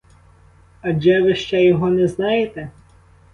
Адже 0.81 1.21
ви 1.21 1.35
ще 1.35 1.63
його 1.65 1.89
не 1.89 2.07
знаєте? 2.07 2.71